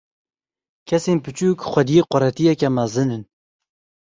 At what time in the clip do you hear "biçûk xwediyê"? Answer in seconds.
1.23-2.01